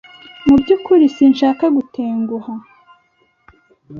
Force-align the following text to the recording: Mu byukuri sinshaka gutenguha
Mu 0.47 0.55
byukuri 0.61 1.05
sinshaka 1.15 1.65
gutenguha 1.75 2.53